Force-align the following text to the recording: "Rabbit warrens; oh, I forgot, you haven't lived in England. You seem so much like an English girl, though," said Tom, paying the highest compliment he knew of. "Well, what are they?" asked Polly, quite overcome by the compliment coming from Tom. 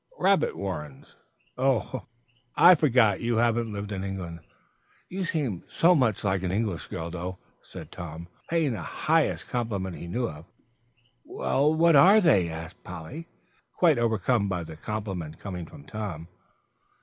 "Rabbit 0.17 0.55
warrens; 0.55 1.15
oh, 1.59 2.07
I 2.55 2.73
forgot, 2.73 3.21
you 3.21 3.37
haven't 3.37 3.71
lived 3.71 3.91
in 3.91 4.03
England. 4.03 4.39
You 5.09 5.25
seem 5.25 5.63
so 5.69 5.93
much 5.93 6.23
like 6.23 6.41
an 6.41 6.51
English 6.51 6.87
girl, 6.87 7.11
though," 7.11 7.37
said 7.61 7.91
Tom, 7.91 8.27
paying 8.49 8.73
the 8.73 8.81
highest 8.81 9.47
compliment 9.47 9.95
he 9.97 10.07
knew 10.07 10.27
of. 10.27 10.45
"Well, 11.23 11.71
what 11.75 11.95
are 11.95 12.19
they?" 12.19 12.49
asked 12.49 12.83
Polly, 12.83 13.27
quite 13.73 13.99
overcome 13.99 14.49
by 14.49 14.63
the 14.63 14.75
compliment 14.75 15.37
coming 15.37 15.67
from 15.67 15.85
Tom. 15.85 16.27